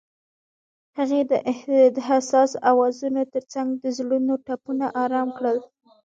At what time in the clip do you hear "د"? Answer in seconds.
1.95-1.97, 3.83-3.85